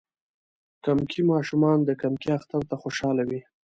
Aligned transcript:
کمکي 0.85 1.21
ماشومان 1.31 1.77
د 1.85 1.89
کمکی 2.01 2.29
اختر 2.37 2.61
ته 2.69 2.75
خوشحاله 2.81 3.23
وی. 3.29 3.41